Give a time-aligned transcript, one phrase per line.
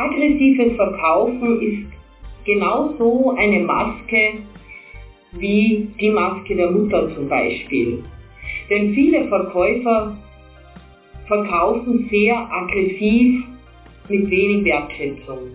[0.00, 1.86] Aggressives Verkaufen ist
[2.46, 4.38] genauso eine Maske
[5.32, 8.02] wie die Maske der Mutter zum Beispiel.
[8.70, 10.16] Denn viele Verkäufer
[11.26, 13.44] verkaufen sehr aggressiv
[14.08, 15.50] mit wenig Wertschätzung.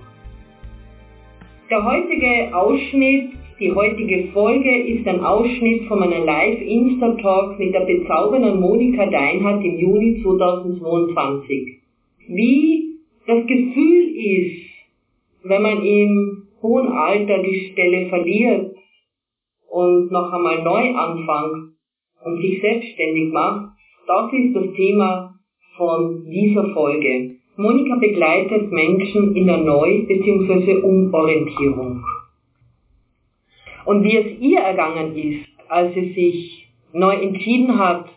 [1.72, 8.60] Der heutige Ausschnitt, die heutige Folge ist ein Ausschnitt von einem Live-Insta-Talk mit der bezaubernden
[8.60, 11.80] Monika Deinhardt im Juni 2022.
[12.28, 12.85] Wie
[13.28, 14.66] das Gefühl ist,
[15.44, 18.76] wenn man im hohen Alter die Stelle verliert
[19.70, 21.76] und noch einmal neu anfängt
[22.24, 23.72] und sich selbstständig macht,
[24.08, 25.36] das ist das Thema
[25.78, 27.36] von dieser Folge.
[27.58, 30.82] Monika begleitet Menschen in der Neu- bzw.
[30.82, 32.04] Umorientierung.
[33.86, 38.08] Und wie es ihr ergangen ist, als sie sich neu entschieden hat,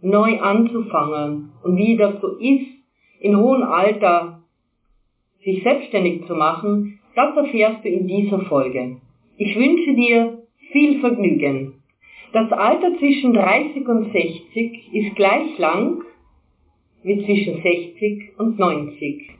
[0.00, 2.81] neu anzufangen und wie das so ist,
[3.22, 4.42] in hohem Alter
[5.44, 8.96] sich selbstständig zu machen, das erfährst du in dieser Folge.
[9.36, 10.38] Ich wünsche dir
[10.72, 11.74] viel Vergnügen.
[12.32, 16.02] Das Alter zwischen 30 und 60 ist gleich lang
[17.04, 19.30] wie zwischen 60 und 90.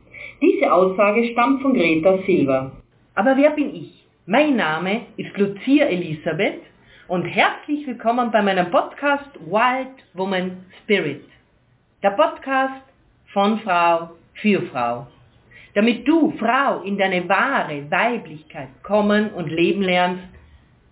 [0.40, 2.72] Diese Aussage stammt von Greta Silva.
[3.14, 4.06] Aber wer bin ich?
[4.26, 6.60] Mein Name ist Lucia Elisabeth
[7.08, 11.24] und herzlich willkommen bei meinem Podcast Wild Woman Spirit.
[12.02, 12.91] Der Podcast
[13.32, 15.06] von Frau für Frau.
[15.74, 20.24] Damit du, Frau, in deine wahre Weiblichkeit kommen und leben lernst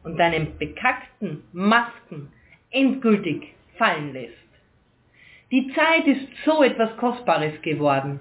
[0.04, 2.32] und deinen bekackten Masken
[2.70, 4.34] endgültig fallen lässt.
[5.50, 8.20] Die Zeit ist so etwas Kostbares geworden.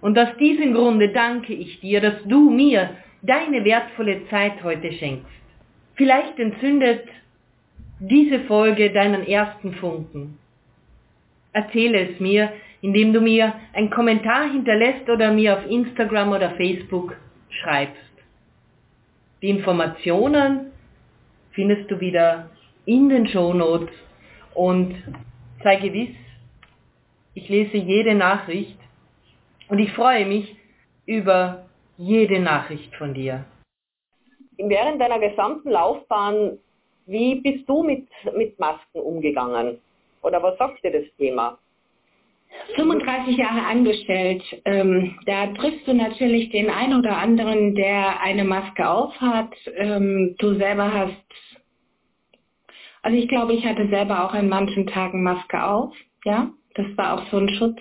[0.00, 5.26] Und aus diesem Grunde danke ich dir, dass du mir deine wertvolle Zeit heute schenkst.
[5.94, 7.06] Vielleicht entzündet
[8.00, 10.38] diese Folge deinen ersten Funken.
[11.52, 12.52] Erzähle es mir,
[12.82, 17.16] indem du mir einen Kommentar hinterlässt oder mir auf Instagram oder Facebook
[17.48, 17.96] schreibst.
[19.40, 20.72] Die Informationen
[21.52, 22.50] findest du wieder
[22.84, 23.94] in den Shownotes
[24.54, 24.94] und
[25.62, 26.14] sei gewiss,
[27.34, 28.78] ich lese jede Nachricht
[29.68, 30.56] und ich freue mich
[31.06, 31.64] über
[31.96, 33.44] jede Nachricht von dir.
[34.58, 36.58] Während deiner gesamten Laufbahn,
[37.06, 38.06] wie bist du mit,
[38.36, 39.78] mit Masken umgegangen?
[40.22, 41.58] Oder was sagt dir das Thema?
[42.76, 48.88] 35 Jahre angestellt, ähm, da triffst du natürlich den einen oder anderen, der eine Maske
[48.88, 49.52] aufhat.
[49.76, 51.16] Ähm, du selber hast,
[53.02, 56.50] also ich glaube, ich hatte selber auch an manchen Tagen Maske auf, ja.
[56.74, 57.78] Das war auch so ein Schutz.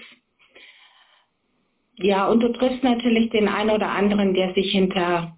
[1.97, 5.37] Ja, und du triffst natürlich den einen oder anderen, der sich hinter,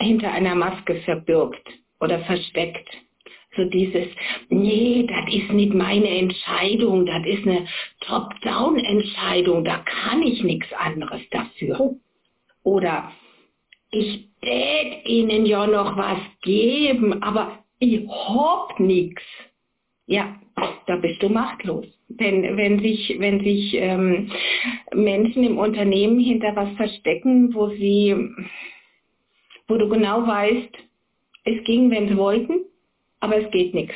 [0.00, 1.68] hinter einer Maske verbirgt
[2.00, 2.88] oder versteckt.
[3.58, 4.06] So dieses,
[4.50, 7.66] nee, das ist nicht meine Entscheidung, das ist eine
[8.02, 11.96] Top-Down-Entscheidung, da kann ich nichts anderes dafür.
[12.62, 13.10] Oder
[13.90, 19.22] ich tät ihnen ja noch was geben, aber ich hab nichts.
[20.06, 20.36] Ja,
[20.86, 21.86] da bist du machtlos.
[22.08, 24.30] Wenn, wenn sich, wenn sich ähm,
[24.94, 28.14] Menschen im Unternehmen hinter was verstecken, wo sie,
[29.66, 30.78] wo du genau weißt,
[31.44, 32.60] es ging, wenn sie wollten,
[33.20, 33.94] aber es geht nichts.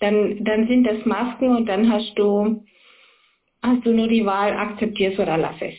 [0.00, 2.64] Dann, dann sind das Masken und dann hast du,
[3.62, 5.74] hast du nur die Wahl, akzeptierst oder lass es.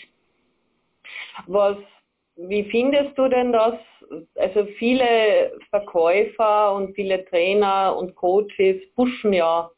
[1.47, 1.77] Was,
[2.35, 3.75] wie findest du denn das?
[4.35, 9.69] Also viele Verkäufer und viele Trainer und Coaches pushen ja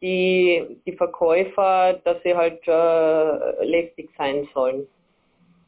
[0.00, 4.86] die, die Verkäufer, dass sie halt äh, lästig sein sollen.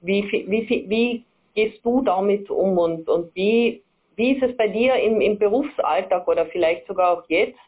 [0.02, 1.24] Wie, wie, wie
[1.54, 3.82] gehst du damit um und, und wie,
[4.16, 7.59] wie ist es bei dir im, im Berufsalltag oder vielleicht sogar auch jetzt?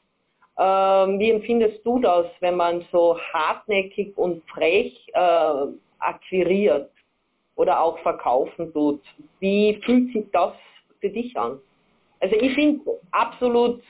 [0.58, 5.66] Ähm, wie empfindest du das, wenn man so hartnäckig und frech äh,
[6.00, 6.90] akquiriert
[7.54, 9.02] oder auch verkaufen tut?
[9.40, 10.54] Wie fühlt sich das
[11.00, 11.60] für dich an?
[12.20, 12.80] Also ich finde
[13.12, 13.82] absolut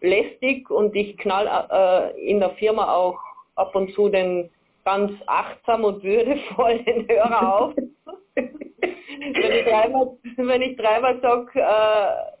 [0.00, 3.18] lästig und ich knall äh, in der Firma auch
[3.56, 4.50] ab und zu den
[4.84, 7.74] ganz achtsam und würdevoll den Hörer auf.
[8.34, 10.16] wenn ich dreimal,
[10.48, 12.32] wenn ich dreimal sage, äh,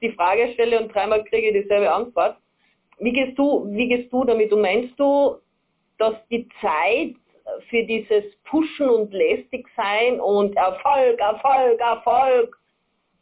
[0.00, 2.36] die Frage stelle und dreimal kriege dieselbe Antwort.
[2.98, 4.52] Wie gehst du, wie gehst du damit?
[4.52, 5.36] Und meinst du,
[5.98, 7.14] dass die Zeit
[7.70, 12.58] für dieses Pushen und lästig sein und Erfolg, Erfolg, Erfolg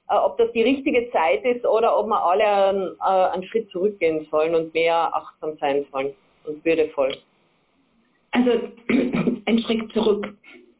[0.08, 3.70] äh, ob das die richtige Zeit ist oder ob wir alle einen, äh, einen Schritt
[3.70, 6.14] zurückgehen sollen und mehr achtsam sein sollen
[6.44, 7.16] und würdevoll.
[8.30, 8.50] Also
[9.46, 10.32] ein Schritt zurück.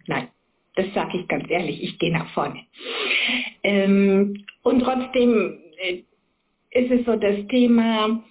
[0.06, 0.28] Nein,
[0.76, 2.60] das sage ich ganz ehrlich, ich gehe nach vorne.
[3.62, 6.02] Ähm, und trotzdem äh,
[6.70, 8.22] ist es so das Thema,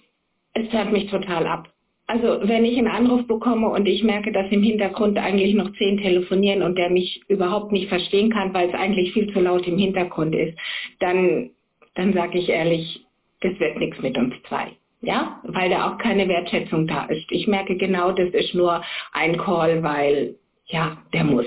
[0.54, 1.68] es hört mich total ab.
[2.08, 5.98] Also wenn ich einen Anruf bekomme und ich merke, dass im Hintergrund eigentlich noch zehn
[5.98, 9.76] telefonieren und der mich überhaupt nicht verstehen kann, weil es eigentlich viel zu laut im
[9.76, 10.56] Hintergrund ist,
[11.00, 11.50] dann,
[11.96, 13.04] dann sage ich ehrlich,
[13.40, 14.68] das wird nichts mit uns zwei.
[15.00, 17.30] Ja, weil da auch keine Wertschätzung da ist.
[17.30, 18.82] Ich merke genau, das ist nur
[19.12, 21.46] ein Call, weil ja, der muss.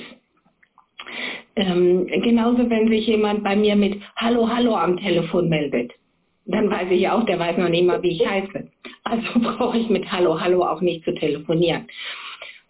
[1.55, 5.91] Ähm, genauso, wenn sich jemand bei mir mit Hallo, Hallo am Telefon meldet,
[6.45, 8.67] dann weiß ich auch, der weiß noch nicht mal, wie ich heiße.
[9.03, 11.87] Also brauche ich mit Hallo, Hallo auch nicht zu telefonieren.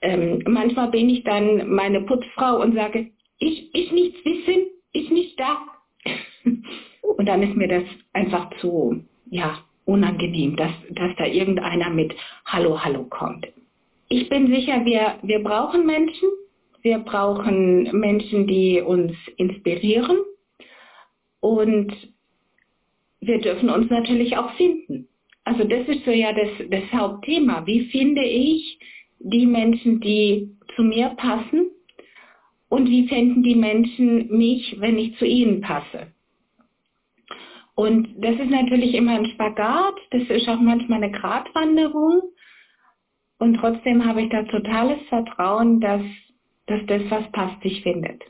[0.01, 5.39] Ähm, manchmal bin ich dann meine Putzfrau und sage, ich, ich nichts wissen, ist nicht
[5.39, 5.57] da.
[7.01, 7.83] und dann ist mir das
[8.13, 12.13] einfach zu, ja, unangenehm, dass, dass da irgendeiner mit
[12.45, 13.47] Hallo, Hallo kommt.
[14.07, 16.29] Ich bin sicher, wir, wir brauchen Menschen,
[16.81, 20.17] wir brauchen Menschen, die uns inspirieren
[21.39, 21.91] und
[23.21, 25.07] wir dürfen uns natürlich auch finden.
[25.43, 27.65] Also das ist so ja das, das Hauptthema.
[27.65, 28.79] Wie finde ich
[29.19, 31.71] die Menschen, die zu mir passen
[32.69, 36.07] und wie finden die Menschen mich, wenn ich zu ihnen passe?
[37.75, 42.21] Und das ist natürlich immer ein Spagat, das ist auch manchmal eine Gratwanderung.
[43.37, 46.01] Und trotzdem habe ich da totales Vertrauen, dass
[46.69, 48.23] dass das, was passt, sich findet.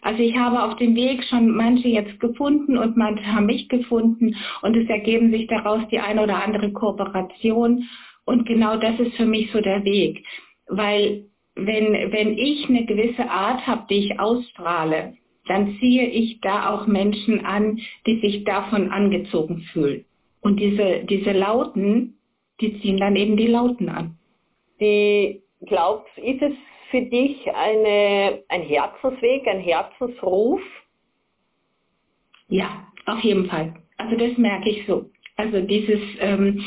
[0.00, 4.36] Also ich habe auf dem Weg schon manche jetzt gefunden und manche haben mich gefunden
[4.62, 7.84] und es ergeben sich daraus die eine oder andere Kooperation
[8.24, 10.24] und genau das ist für mich so der Weg,
[10.68, 15.14] weil wenn, wenn ich eine gewisse Art habe, die ich ausstrahle,
[15.46, 20.04] dann ziehe ich da auch Menschen an, die sich davon angezogen fühlen.
[20.40, 22.18] Und diese, diese Lauten,
[22.60, 24.16] die ziehen dann eben die Lauten an.
[24.80, 26.52] Die glaubt, ist es
[26.94, 30.60] für dich eine, ein Herzensweg, ein Herzensruf?
[32.46, 33.74] Ja, auf jeden Fall.
[33.96, 35.10] Also das merke ich so.
[35.36, 36.62] Also dieses ähm,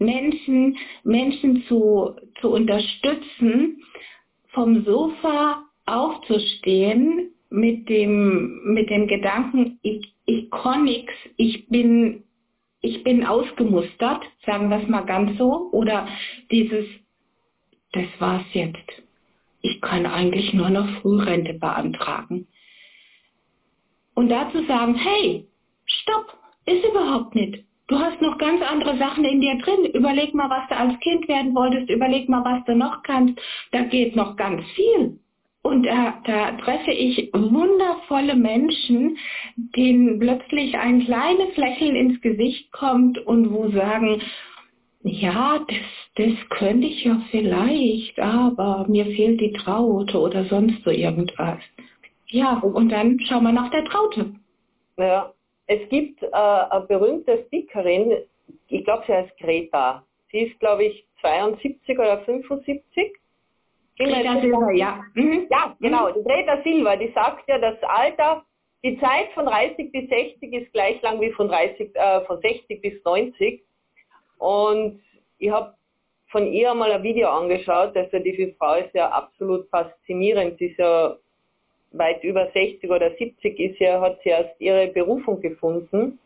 [0.00, 3.80] Menschen, Menschen zu, zu unterstützen,
[4.48, 12.24] vom Sofa aufzustehen mit dem, mit dem Gedanken, ich, ich kann nichts, ich bin,
[12.80, 16.08] ich bin ausgemustert, sagen wir es mal ganz so, oder
[16.50, 16.86] dieses,
[17.94, 19.02] das war's jetzt.
[19.62, 22.46] Ich kann eigentlich nur noch Frührente beantragen.
[24.14, 25.46] Und dazu sagen, hey,
[25.86, 26.36] stopp,
[26.66, 27.64] ist überhaupt nicht.
[27.86, 29.84] Du hast noch ganz andere Sachen in dir drin.
[29.92, 31.90] Überleg mal, was du als Kind werden wolltest.
[31.90, 33.38] Überleg mal, was du noch kannst.
[33.72, 35.18] Da geht noch ganz viel.
[35.62, 39.16] Und da, da treffe ich wundervolle Menschen,
[39.56, 44.20] denen plötzlich ein kleines Lächeln ins Gesicht kommt und wo sagen,
[45.02, 45.76] ja, das,
[46.16, 51.58] das könnte ich ja vielleicht, aber mir fehlt die Traute oder sonst so irgendwas.
[52.28, 54.34] Ja, und dann schauen wir nach der Traute.
[54.96, 55.32] Ja,
[55.66, 58.16] es gibt äh, eine berühmte Speakerin,
[58.68, 60.04] ich glaube, sie heißt Greta.
[60.30, 63.12] Sie ist, glaube ich, 72 oder 75.
[63.96, 65.04] Greta Silva, ja.
[65.14, 65.46] Mhm.
[65.50, 68.44] Ja, genau, die Greta Silva, die sagt ja, das Alter,
[68.82, 72.82] die Zeit von 30 bis 60 ist gleich lang wie von, 30, äh, von 60
[72.82, 73.62] bis 90.
[74.38, 75.00] Und
[75.38, 75.74] ich habe
[76.34, 80.58] von ihr mal ein Video angeschaut, also diese Frau ist ja absolut faszinierend.
[80.58, 81.16] Sie ist ja
[81.92, 86.18] weit über 60 oder 70 ist ja, hat sie erst ihre Berufung gefunden.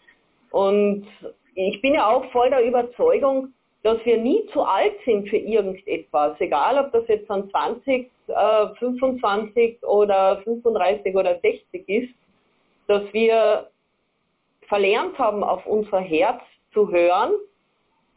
[0.50, 1.06] Und
[1.54, 3.52] ich bin ja auch voll der Überzeugung,
[3.82, 8.66] dass wir nie zu alt sind für irgendetwas, egal ob das jetzt an 20, äh,
[8.78, 12.14] 25 oder 35 oder 60 ist,
[12.86, 13.68] dass wir
[14.68, 16.40] verlernt haben, auf unser Herz
[16.72, 17.32] zu hören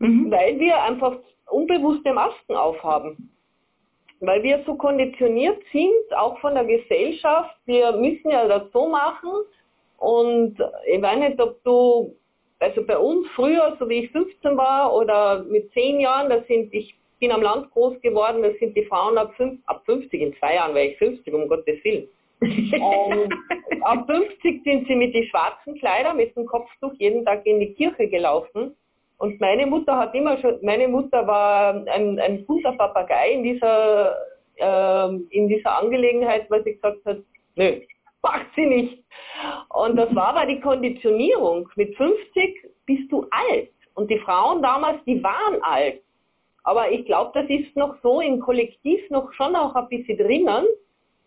[0.01, 0.31] mhm.
[0.31, 1.17] weil wir einfach
[1.51, 3.31] unbewusste Masken aufhaben.
[4.19, 9.31] Weil wir so konditioniert sind, auch von der Gesellschaft, wir müssen ja das so machen.
[9.97, 12.15] Und ich weiß nicht, ob du,
[12.59, 16.73] also bei uns früher, so wie ich 15 war oder mit 10 Jahren, da sind,
[16.73, 20.35] ich bin am Land groß geworden, da sind die Frauen ab, 5, ab 50, in
[20.37, 22.07] zwei Jahren wäre ich 50, um Gottes Willen.
[22.41, 23.33] Und
[23.81, 27.73] ab 50 sind sie mit den schwarzen Kleidern, mit dem Kopftuch jeden Tag in die
[27.73, 28.75] Kirche gelaufen.
[29.21, 34.15] Und meine Mutter hat immer schon, meine Mutter war ein, ein guter Papagei in dieser,
[34.55, 37.19] äh, in dieser Angelegenheit, weil sie gesagt hat,
[37.55, 37.81] nö,
[38.23, 39.03] macht sie nicht.
[39.69, 41.69] Und das war aber die Konditionierung.
[41.75, 43.69] Mit 50 bist du alt.
[43.93, 46.01] Und die Frauen damals, die waren alt.
[46.63, 50.65] Aber ich glaube, das ist noch so im Kollektiv noch schon auch ein bisschen drinnen,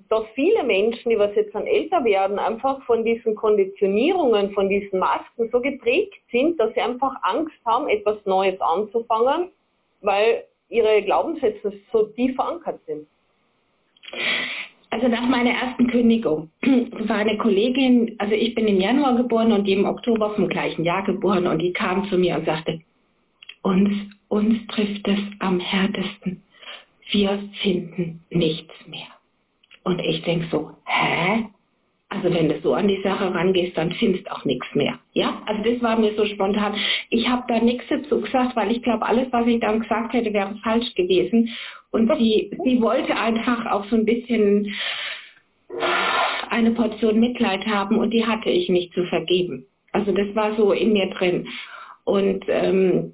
[0.09, 4.99] dass viele Menschen, die was jetzt dann älter werden, einfach von diesen Konditionierungen, von diesen
[4.99, 9.49] Masken so geprägt sind, dass sie einfach Angst haben, etwas Neues anzufangen,
[10.03, 13.07] weil ihre Glaubenssätze so tief verankert sind.
[14.91, 19.65] Also nach meiner ersten Kündigung war eine Kollegin, also ich bin im Januar geboren und
[19.65, 22.81] die im Oktober vom gleichen Jahr geboren und die kam zu mir und sagte,
[23.63, 23.91] uns,
[24.29, 26.43] uns trifft es am härtesten.
[27.11, 28.64] Wir finden nichts mehr.
[29.95, 31.45] Und ich denke so, hä?
[32.09, 34.99] Also wenn du so an die Sache rangehst, dann findest auch nichts mehr.
[35.13, 36.75] Ja, also das war mir so spontan.
[37.11, 40.33] Ich habe da nichts dazu gesagt, weil ich glaube, alles, was ich dann gesagt hätte,
[40.33, 41.49] wäre falsch gewesen.
[41.93, 44.75] Und sie, sie wollte einfach auch so ein bisschen
[46.51, 49.67] eine Portion Mitleid haben und die hatte ich nicht zu vergeben.
[49.93, 51.47] Also das war so in mir drin.
[52.03, 53.13] Und ähm,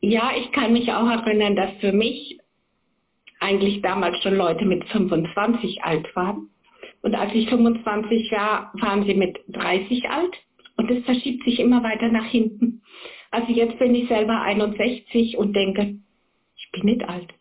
[0.00, 2.38] ja, ich kann mich auch erinnern, dass für mich
[3.46, 6.50] eigentlich damals schon Leute mit 25 alt waren
[7.06, 10.36] und als ich 25 war, waren sie mit 30 alt.
[10.76, 12.82] Und das verschiebt sich immer weiter nach hinten.
[13.30, 16.00] Also jetzt bin ich selber 61 und denke,
[16.56, 17.32] ich bin nicht alt.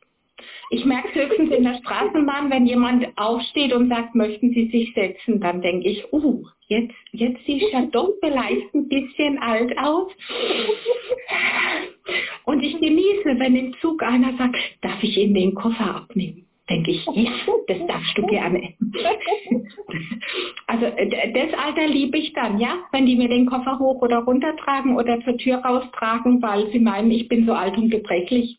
[0.70, 4.94] Ich merke es höchstens in der Straßenbahn, wenn jemand aufsteht und sagt, möchten Sie sich
[4.94, 10.12] setzen, dann denke ich, uh, jetzt, jetzt sieht ja doch vielleicht ein bisschen alt aus.
[13.26, 16.44] Genieße, wenn im Zug einer sagt, darf ich Ihnen den Koffer abnehmen?
[16.68, 17.32] denke ich, ja,
[17.68, 18.74] das darfst du gerne.
[20.66, 24.56] also das Alter liebe ich dann, ja, wenn die mir den Koffer hoch oder runter
[24.58, 28.58] tragen oder zur Tür raustragen, weil sie meinen, ich bin so alt und gebrechlich,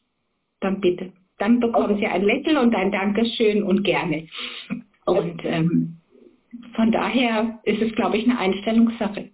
[0.61, 1.13] dann bitte.
[1.39, 4.29] Dann bekommen sie ein Lächeln und ein Dankeschön und gerne.
[5.05, 5.97] Und ähm,
[6.77, 9.31] von daher ist es, glaube ich, eine Einstellungssache.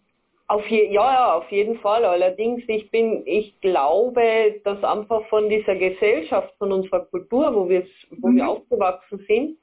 [0.52, 2.04] Auf je, ja, ja, auf jeden Fall.
[2.04, 7.86] Allerdings, ich bin, ich glaube, dass einfach von dieser Gesellschaft, von unserer Kultur, wo wir,
[8.20, 8.36] wo mhm.
[8.36, 9.56] wir aufgewachsen sind,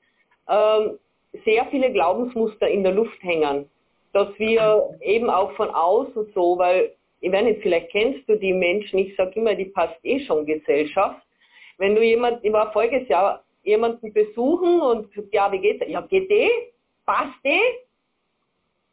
[0.50, 0.98] ähm,
[1.46, 3.70] sehr viele Glaubensmuster in der Luft hängen.
[4.14, 8.54] Dass wir eben auch von außen so, weil, ich weiß nicht, vielleicht kennst du die
[8.54, 11.22] Menschen, ich sage immer, die passt eh schon Gesellschaft.
[11.78, 15.86] Wenn du jemand, ich war voriges Jahr jemanden besuchen und ja, wie geht's?
[15.88, 16.50] Ja, geht eh?
[17.06, 17.62] Passt eh?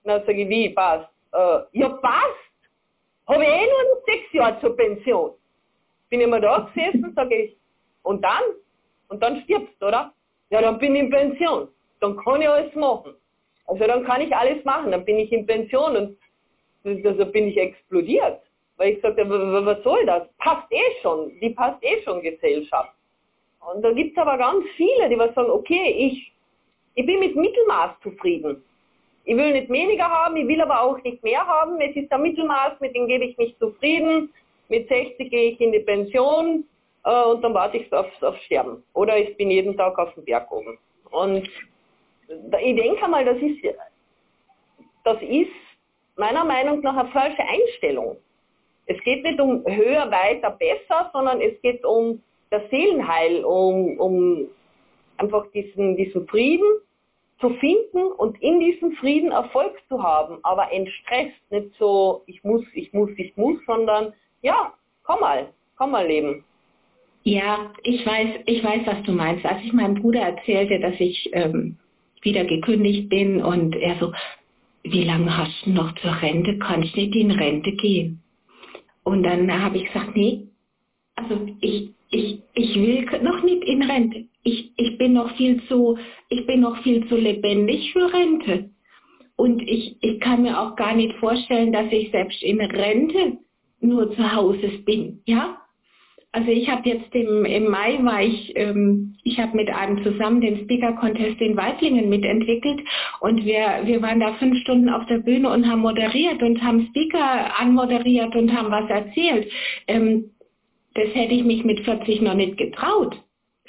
[0.05, 1.16] Na, sage ich, wie, passt?
[1.33, 2.57] Äh, ja passt,
[3.29, 5.33] habe ich eh nur sechs Jahre zur Pension.
[6.11, 7.57] Bin mal da gesessen, sage ich,
[8.03, 8.43] und dann?
[9.09, 10.13] Und dann stirbst, oder?
[10.51, 11.69] Ja, dann bin ich in Pension.
[12.01, 13.15] Dann kann ich alles machen.
[13.67, 16.19] Also dann kann ich alles machen, dann bin ich in Pension und
[17.05, 18.41] also bin ich explodiert.
[18.77, 20.29] Weil ich sagte, was soll das?
[20.39, 22.93] Passt eh schon, die passt eh schon Gesellschaft.
[23.73, 26.33] Und da gibt es aber ganz viele, die was sagen, okay, ich,
[26.95, 28.63] ich bin mit Mittelmaß zufrieden.
[29.29, 31.81] Ich will nicht weniger haben, ich will aber auch nicht mehr haben.
[31.81, 34.33] Es ist ein Mittelmaß, mit dem gebe ich mich zufrieden.
[34.69, 36.65] Mit 60 gehe ich in die Pension
[37.05, 38.85] äh, und dann warte ich aufs, aufs Sterben.
[38.95, 40.79] Oder ich bin jeden Tag auf dem Berg oben.
[41.11, 41.49] Und
[42.29, 43.59] ich denke mal, das ist,
[45.03, 45.51] das ist
[46.15, 48.17] meiner Meinung nach eine falsche Einstellung.
[48.87, 54.49] Es geht nicht um höher, weiter, besser, sondern es geht um das Seelenheil, um, um
[55.17, 56.81] einfach diesen, diesen Frieden
[57.41, 62.63] zu finden und in diesem Frieden Erfolg zu haben, aber entstresst, nicht so, ich muss,
[62.73, 64.13] ich muss, ich muss, sondern
[64.43, 66.45] ja, komm mal, komm mal leben.
[67.25, 69.45] Ja, ich weiß, ich weiß, was du meinst.
[69.45, 71.77] Als ich meinem Bruder erzählte, dass ich ähm,
[72.23, 74.13] wieder gekündigt bin und er so,
[74.85, 76.59] wie lange hast du noch zur Rente?
[76.59, 78.23] Kannst du nicht in Rente gehen?
[79.03, 80.47] Und dann habe ich gesagt, nee,
[81.17, 85.99] also ich, ich, ich will noch nicht in Rente ich, ich bin noch viel zu,
[86.29, 88.71] ich bin noch viel zu lebendig für Rente.
[89.35, 93.39] Und ich, ich kann mir auch gar nicht vorstellen, dass ich selbst in Rente
[93.81, 95.59] nur zu Hause bin, ja?
[96.33, 100.41] Also ich habe jetzt im, im Mai war ich, ähm, ich habe mit einem zusammen
[100.41, 102.81] den Speaker Contest in Weiblingen mitentwickelt
[103.21, 106.87] und wir, wir waren da fünf Stunden auf der Bühne und haben moderiert und haben
[106.91, 109.51] Speaker anmoderiert und haben was erzählt.
[109.89, 110.31] Ähm,
[110.95, 113.17] das hätte ich mich mit 40 noch nicht getraut.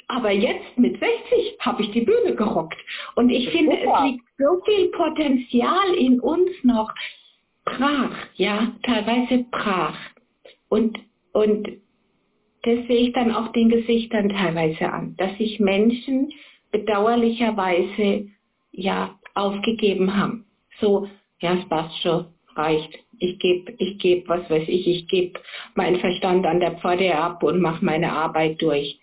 [0.08, 2.78] Aber jetzt mit 60 habe ich die Bühne gerockt.
[3.14, 3.98] Und ich finde, super.
[3.98, 6.92] es liegt so viel Potenzial in uns noch
[7.64, 9.98] brach, ja, teilweise brach.
[10.70, 10.98] Und,
[11.32, 11.68] und
[12.62, 16.32] das sehe ich dann auch den Gesichtern teilweise an, dass sich Menschen
[16.70, 18.28] bedauerlicherweise
[18.72, 20.46] ja aufgegeben haben.
[20.80, 21.08] So,
[21.40, 22.98] ja, es passt schon, reicht.
[23.20, 25.38] Ich gebe, ich gebe, was weiß ich, ich gebe
[25.74, 28.97] meinen Verstand an der Pforte ab und mache meine Arbeit durch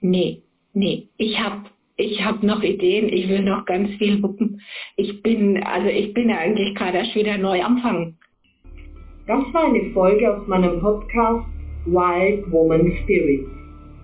[0.00, 1.62] nee, nee, ich habe
[1.96, 4.60] ich hab noch Ideen, ich will noch ganz viel wuppen.
[4.96, 8.18] Ich bin, also ich bin ja eigentlich gerade erst wieder neu anfangen.
[9.26, 11.46] Das war eine Folge aus meinem Podcast
[11.86, 13.46] Wild Woman Spirit.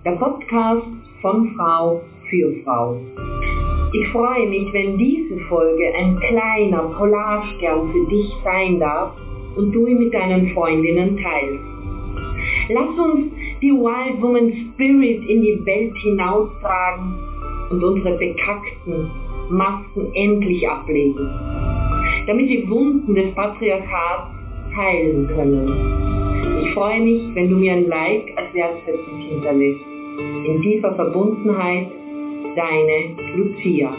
[0.03, 0.87] Der Podcast
[1.21, 2.99] von Frau für Frau.
[3.93, 9.15] Ich freue mich, wenn diese Folge ein kleiner Polarstern für dich sein darf
[9.55, 11.63] und du ihn mit deinen Freundinnen teilst.
[12.69, 13.31] Lass uns
[13.63, 17.13] die Wild Woman Spirit in die Welt hinaustragen
[17.69, 19.09] und unsere bekackten
[19.49, 21.29] Masken endlich ablegen,
[22.27, 24.31] damit die Wunden des Patriarchats
[24.75, 26.61] heilen können.
[26.61, 29.81] Ich freue mich, wenn du mir ein Like als Wertschätzung hinterlässt.
[30.45, 31.87] In dieser Verbundenheit,
[32.55, 33.95] deine Lucia.